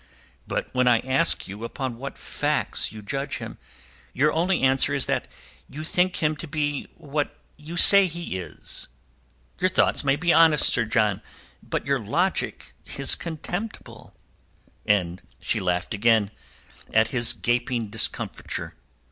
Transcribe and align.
But 0.47 0.67
when 0.73 0.87
I 0.87 0.97
ask 1.01 1.47
you 1.47 1.63
upon 1.63 1.97
what 1.99 2.17
facts 2.17 2.91
you 2.91 3.03
judge 3.03 3.37
him, 3.37 3.59
your 4.13 4.33
only 4.33 4.63
answer 4.63 4.95
is 4.95 5.05
that 5.05 5.27
you 5.69 5.83
think 5.83 6.23
him 6.23 6.35
to 6.37 6.47
be 6.47 6.87
what 6.95 7.37
you 7.55 7.77
say 7.77 8.07
he 8.07 8.39
is. 8.39 8.87
Your 9.59 9.69
thoughts 9.69 10.03
may 10.03 10.15
be 10.15 10.33
honest, 10.33 10.67
Sir 10.73 10.85
John, 10.85 11.21
but 11.61 11.85
your 11.85 11.99
logic 12.03 12.73
is 12.97 13.13
contemptible." 13.13 14.15
And 14.87 15.21
she 15.39 15.59
laughed 15.59 15.93
again 15.93 16.31
at 16.91 17.09
his 17.09 17.33
gaping 17.33 17.91
discomfiture. 17.91 18.73